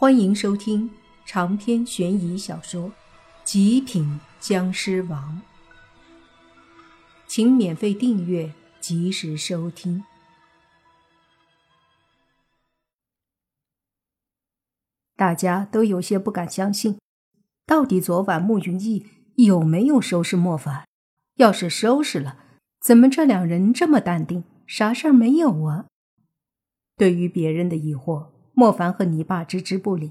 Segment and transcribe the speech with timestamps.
[0.00, 0.88] 欢迎收听
[1.26, 2.84] 长篇悬疑小说
[3.42, 5.42] 《极品僵尸王》，
[7.26, 10.04] 请免费订阅，及时收听。
[15.16, 17.00] 大家都有些不敢相信，
[17.66, 19.04] 到底昨晚慕云逸
[19.34, 20.86] 有没有收拾莫凡？
[21.38, 22.38] 要是收拾了，
[22.80, 25.86] 怎么这两人这么淡定，啥事儿没有啊？
[26.96, 28.37] 对于别人的疑惑。
[28.58, 30.10] 莫凡和泥巴置之不理。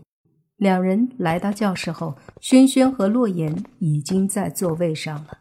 [0.56, 5.40] 两人来到教室后，轩轩和洛言已经在座位上了。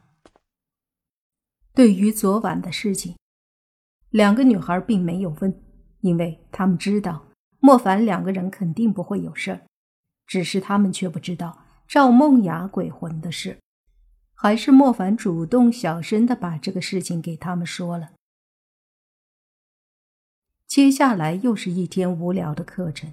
[1.72, 3.14] 对于昨晚的事情，
[4.10, 5.62] 两个女孩并没有问，
[6.00, 7.28] 因为她们知道
[7.60, 9.60] 莫凡两个人肯定不会有事儿。
[10.26, 13.60] 只是他们却不知道赵梦雅鬼魂的事，
[14.34, 18.10] 还是莫凡主动小声的把这个事情给他们说了。
[20.76, 23.10] 接下来又是一天无聊的课程，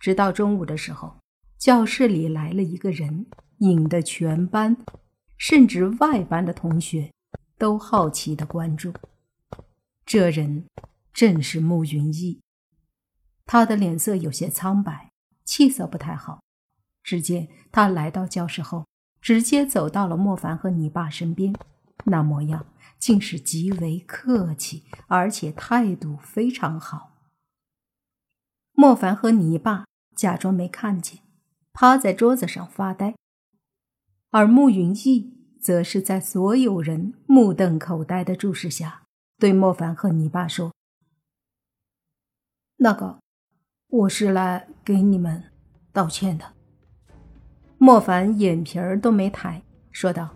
[0.00, 1.14] 直到中午的时候，
[1.56, 3.26] 教室里来了一个人，
[3.58, 4.76] 引得全班，
[5.38, 7.12] 甚至外班的同学
[7.56, 8.92] 都好奇的关注。
[10.04, 10.64] 这人
[11.12, 12.40] 正是慕云逸，
[13.46, 15.12] 他的脸色有些苍白，
[15.44, 16.40] 气色不太好。
[17.04, 18.86] 只见他来到教室后，
[19.20, 21.54] 直接走到了莫凡和你爸身边，
[22.06, 22.66] 那模样。
[23.04, 27.12] 竟是极为客气，而且态度非常好。
[28.72, 29.84] 莫凡和泥巴
[30.16, 31.20] 假装没看见，
[31.74, 33.14] 趴在桌子上发呆，
[34.30, 39.02] 而慕云逸则是在所有人目瞪口呆的注视下，
[39.36, 40.72] 对莫凡和泥巴说
[42.80, 43.20] ：“那个，
[43.88, 45.52] 我是来给你们
[45.92, 46.54] 道歉的。”
[47.76, 50.34] 莫凡眼皮儿都没抬，说道：“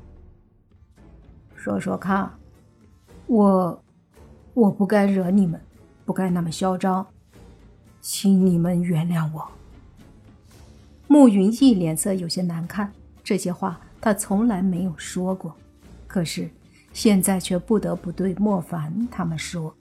[1.57, 2.31] 说说看。”
[3.29, 3.85] 我，
[4.55, 5.61] 我不该惹你们，
[6.07, 7.07] 不该那么嚣张，
[8.01, 9.47] 请你们原谅我。
[11.07, 12.91] 慕云逸脸色有些难看，
[13.23, 15.55] 这些话他从来没有说过，
[16.07, 16.49] 可是
[16.95, 19.75] 现在却不得不对莫凡他们说。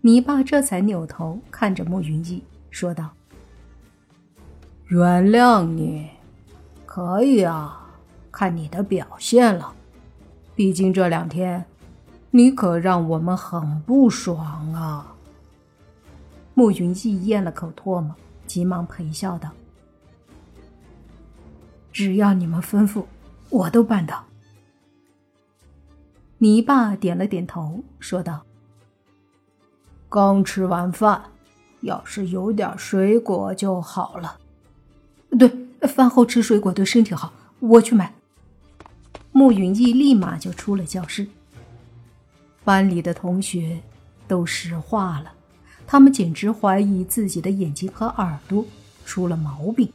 [0.00, 3.12] 泥巴这才扭头看着慕云逸，说道
[4.90, 6.10] ：“原谅你，
[6.84, 7.88] 可以啊，
[8.32, 9.72] 看你的表现了，
[10.56, 11.64] 毕竟这两天。”
[12.36, 15.14] 你可让我们很不爽啊！
[16.52, 18.14] 慕云逸咽了口唾沫，
[18.46, 19.50] 急忙陪笑道
[21.90, 23.06] ：“只要你们吩咐，
[23.48, 24.22] 我都办到。”
[26.36, 28.44] 泥巴点了点头，说道
[30.10, 31.22] ：“刚吃完饭，
[31.80, 34.36] 要是有点水果就好了。”
[35.38, 35.50] 对，
[35.88, 38.12] 饭后吃水果对身体好，我去买。
[39.32, 41.26] 慕云逸立马就出了教室。
[42.66, 43.80] 班里的同学
[44.26, 45.32] 都石化了，
[45.86, 48.66] 他们简直怀疑自己的眼睛和耳朵
[49.04, 49.88] 出了毛病，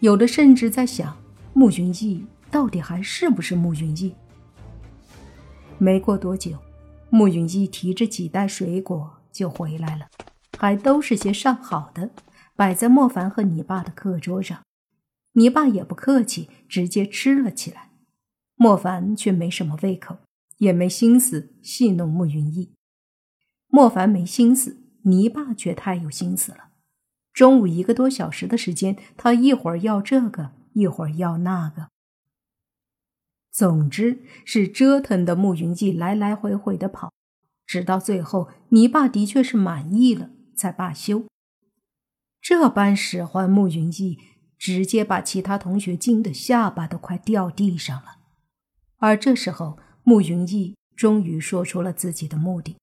[0.00, 1.16] 有的甚至在想：
[1.52, 4.12] 慕云逸到底还是不是慕云逸？
[5.78, 6.58] 没过多久，
[7.10, 10.08] 慕云逸提着几袋水果就回来了，
[10.58, 12.10] 还都是些上好的，
[12.56, 14.58] 摆在莫凡和你爸的课桌上。
[15.34, 17.90] 你爸也不客气，直接吃了起来。
[18.56, 20.16] 莫凡却没什么胃口。
[20.62, 22.72] 也没心思戏弄慕云逸，
[23.66, 26.68] 莫凡没心思，泥巴却太有心思了。
[27.32, 31.88] 中午一个多小时的时间，他一会儿要这个，一会儿要那个，
[33.50, 37.12] 总之是折腾的慕云逸来来回回的跑，
[37.66, 41.24] 直到最后，泥巴的确是满意了，才罢休。
[42.40, 44.16] 这般使唤慕云逸，
[44.56, 48.18] 直接把其他同学惊得下巴都快掉地上了。
[48.98, 52.76] 而这时候，慕云逸终于说出了自己的目的。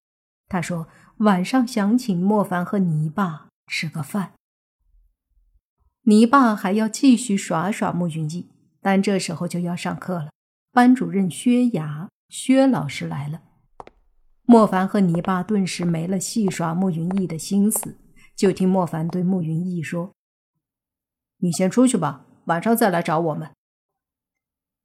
[0.47, 0.87] 他说
[1.17, 4.33] ：“晚上想请莫凡和泥巴吃个饭。”
[6.03, 8.49] 泥巴还要继续耍耍慕云逸，
[8.81, 10.29] 但这时候就要上课了。
[10.71, 13.41] 班主任薛牙薛老师来了，
[14.43, 17.97] 莫凡和泥巴顿时没了戏耍慕云逸的心思，
[18.35, 20.13] 就听莫凡对慕云逸说
[21.37, 23.51] ：“你先出去吧，晚上再来找我们。”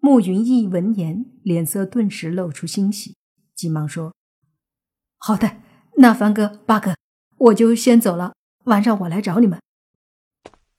[0.05, 3.17] 慕云逸闻言，脸色顿时露出欣喜，
[3.55, 4.15] 急忙说
[5.17, 5.63] ：“好的，
[5.97, 6.95] 那凡哥、八哥，
[7.39, 8.35] 我就先走了。
[8.65, 9.59] 晚上我来找你们。”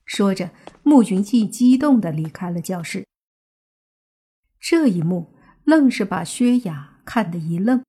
[0.06, 0.52] 说着，
[0.84, 3.04] 慕云逸激动地离开了教室。
[4.60, 5.34] 这一幕
[5.64, 7.82] 愣是把薛雅看得一愣。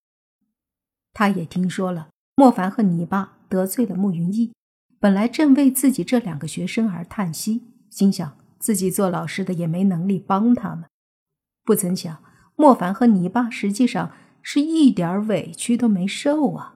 [1.13, 4.55] 他也听说了莫凡和泥巴得罪了慕云逸，
[4.99, 7.61] 本来正为自己这两个学生而叹息，
[7.91, 10.89] 心想自己做老师的也没能力帮他们。
[11.67, 12.23] 不曾想，
[12.55, 16.75] 莫凡和泥巴实际上是一点委屈都没受啊。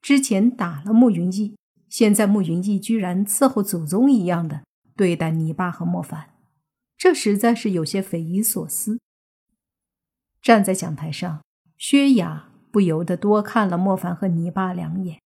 [0.00, 1.56] 之前打了慕云逸，
[1.88, 4.62] 现在慕云逸居然伺候祖宗一样的
[4.94, 6.34] 对待泥巴和莫凡，
[6.96, 9.00] 这实在是有些匪夷所思。
[10.40, 11.42] 站在讲台上，
[11.76, 15.20] 薛雅不由得多看了莫凡和泥巴两眼。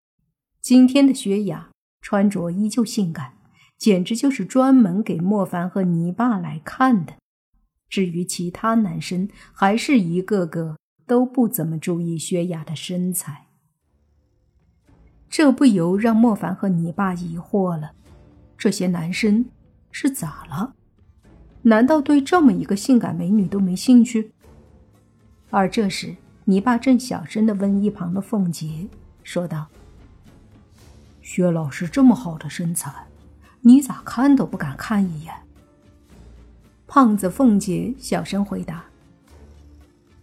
[0.62, 1.70] 今天的薛雅
[2.00, 3.34] 穿着依旧性感，
[3.78, 7.18] 简直就是专门给莫凡和泥巴来看的。
[7.92, 13.48] 至于其他男生，还是一个个都不怎么注意薛雅的身材。
[15.30, 17.92] 这不由让莫凡和泥巴疑惑了：
[18.58, 19.46] 这些男生
[19.92, 20.74] 是咋了？
[21.64, 24.32] 难道对这么一个性感美女都没兴趣？
[25.50, 26.16] 而这时，
[26.46, 28.88] 泥巴正小声的问一旁的凤姐，
[29.22, 29.68] 说道
[31.22, 32.90] ：“薛老师这么好的身材，
[33.60, 35.34] 你咋看都不敢看一眼？”
[36.94, 38.84] 胖子凤姐小声回答：“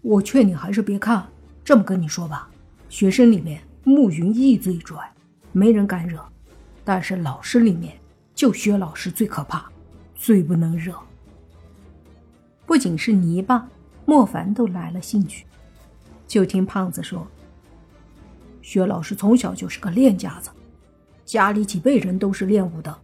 [0.04, 1.26] 我劝你还是别看。
[1.64, 2.46] 这么跟你说吧，
[2.90, 5.10] 学生里面慕云逸最拽，
[5.50, 6.20] 没人敢惹；
[6.84, 7.96] 但是老师里面，
[8.34, 9.64] 就薛老师最可怕，
[10.14, 10.94] 最不能惹。
[12.66, 13.66] 不仅是泥巴，
[14.04, 15.46] 莫凡都来了兴趣。
[16.26, 17.26] 就听胖子说，
[18.60, 20.50] 薛老师从小就是个练家子，
[21.24, 22.94] 家里几辈人都是练武的。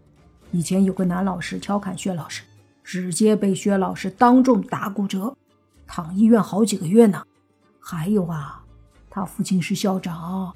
[0.51, 2.43] 以前有个男老师调侃薛老师。”
[2.85, 5.35] 直接被薛老师当众打骨折，
[5.87, 7.25] 躺医院好几个月呢。
[7.81, 8.63] 还有啊，
[9.11, 10.55] 他父亲是校长。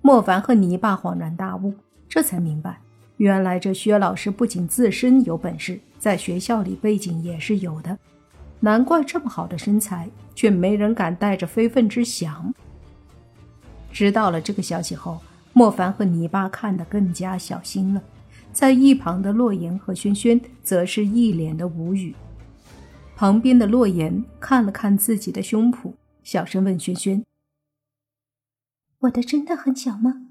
[0.00, 1.74] 莫凡和泥巴恍然大悟，
[2.08, 2.80] 这才明白，
[3.16, 7.98] 原来这薛老师不仅自身有本事，在学校里背景也是有的。
[8.60, 12.54] 难怪这么好的身材，却没人敢带着非分之想。
[13.92, 15.20] 知道了这个消息后，
[15.52, 18.02] 莫凡和泥巴看得更加小心了。
[18.54, 22.14] 在一旁的洛言和轩轩则是一脸的无语。
[23.16, 27.24] 旁边的洛言看了看自己的胸脯，小声问轩轩
[29.00, 30.30] ：“我的真的很小吗？”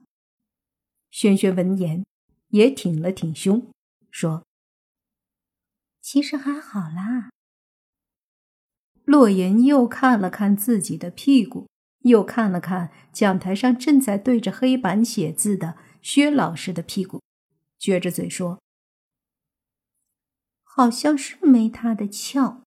[1.11, 2.05] 轩轩闻言
[2.49, 3.67] 也挺了挺胸，
[4.09, 4.45] 说
[6.01, 7.29] ：“其实还好啦。”
[9.05, 11.67] 洛言又看了看自己的屁股，
[12.03, 17.21] 又看了看讲台上正在对着黑板写字的薛老师的屁股。
[17.83, 18.61] 撅着嘴说
[20.63, 22.63] ：“好像是没他的翘。”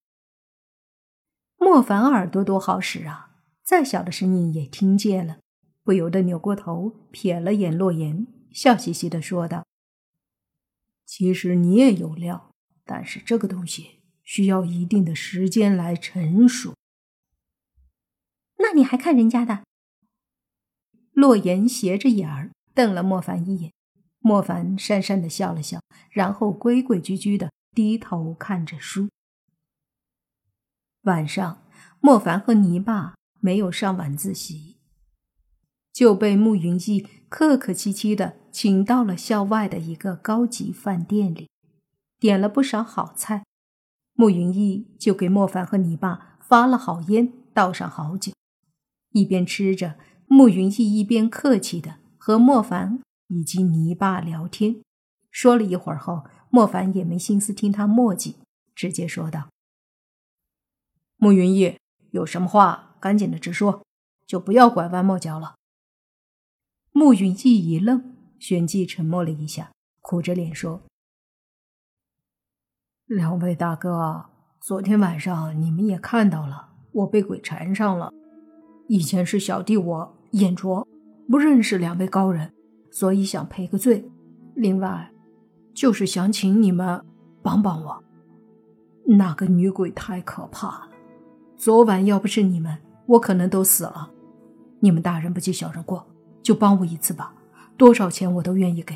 [1.57, 3.31] 莫凡耳朵多好使啊，
[3.63, 5.39] 再小的声音也听见了，
[5.81, 9.65] 不由得扭过头瞥了眼洛言，笑嘻嘻的说道
[11.03, 12.53] ：“其实你也有料，
[12.85, 16.75] 但是这个东西需要一定的时间来成熟。”
[18.61, 19.63] 那你还看人家的？
[21.11, 23.73] 洛言斜着眼儿瞪了莫凡一眼。
[24.19, 25.79] 莫凡讪讪的笑了笑，
[26.09, 29.07] 然后规规矩矩的低头看着书。
[31.03, 31.63] 晚上，
[32.01, 34.77] 莫凡和泥巴没有上晚自习，
[35.93, 41.49] 就被慕云逸客客气气的请到了校外的一个高级饭店里，
[42.19, 43.43] 点了不少好菜。
[44.13, 48.33] 慕云逸就给莫凡和泥巴发了好烟，倒上好酒，
[49.11, 52.99] 一边吃着，慕云逸一边客气的和莫凡。
[53.27, 54.81] 以及泥巴聊天，
[55.31, 58.37] 说了一会儿后，莫凡也没心思听他墨迹，
[58.73, 59.49] 直接说道
[61.17, 61.77] ：“慕云逸，
[62.11, 63.83] 有什么话赶紧的直说，
[64.25, 65.55] 就不要拐弯抹角了。”
[66.93, 70.81] 慕云逸一愣，旋即沉默了一下，苦着脸说
[73.05, 74.29] ：“两位大哥，
[74.61, 78.11] 昨天晚上你们也看到了，我被鬼缠上了。
[78.87, 80.87] 以前是小弟我眼拙，
[81.27, 82.53] 不认识两位高人。”
[82.97, 84.09] 所以想赔个罪，
[84.55, 85.11] 另外，
[85.71, 86.99] 就是想请你们
[87.43, 88.03] 帮帮我。
[89.05, 90.89] 那个女鬼太可怕了，
[91.55, 92.75] 昨晚要不是你们，
[93.05, 94.09] 我可能都死了。
[94.79, 96.07] 你们大人不计小人过，
[96.41, 97.35] 就帮我一次吧，
[97.77, 98.95] 多少钱我都愿意给。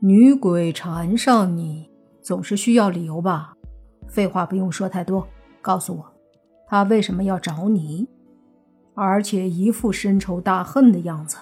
[0.00, 1.90] 女鬼缠上你，
[2.22, 3.54] 总是需要理由吧？
[4.08, 5.28] 废话不用说太多，
[5.60, 6.14] 告诉我，
[6.66, 8.08] 她为什么要找你？
[8.94, 11.36] 而且一副深仇大恨的样子。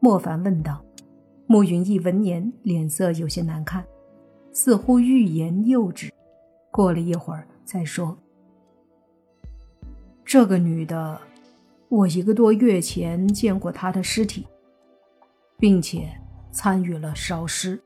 [0.00, 0.84] 莫凡问道
[1.46, 3.84] ：“慕云逸闻言，脸色有些难看，
[4.52, 6.12] 似乎欲言又止。
[6.70, 8.16] 过了一会儿，才说
[10.24, 11.20] ：‘这个女的，
[11.88, 14.46] 我一个多月前见过她的尸体，
[15.58, 16.08] 并且
[16.52, 17.80] 参与了烧尸。’”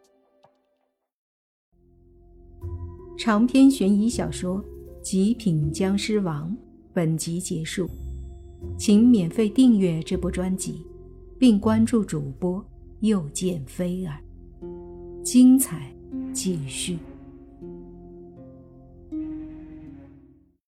[3.17, 4.59] 长篇悬疑小说
[5.01, 6.51] 《极品僵尸王》
[6.93, 7.89] 本集结束，
[8.77, 10.87] 请免费订阅这部专辑。
[11.43, 12.65] 并关注主播，
[13.01, 14.17] 又见菲儿，
[15.25, 15.93] 精彩
[16.33, 16.97] 继续。